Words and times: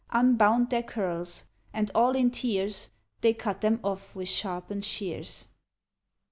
Unbound 0.09 0.71
their 0.71 0.81
curls; 0.81 1.43
and 1.71 1.91
all 1.93 2.15
in 2.15 2.31
tears. 2.31 2.89
They 3.21 3.35
cut 3.35 3.61
them 3.61 3.79
ofF 3.83 4.15
with 4.15 4.29
sharpened 4.29 4.83
shears. 4.83 5.45